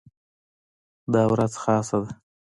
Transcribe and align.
دا 1.13 1.23
ورځ 1.31 1.53
خاصه 1.61 1.97
ده. 2.03 2.11